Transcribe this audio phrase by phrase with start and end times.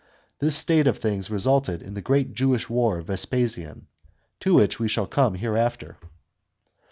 [0.39, 3.85] This state of things resulted in the great Jewish war of Vespasian,
[4.39, 5.97] to which we shall come hereafter.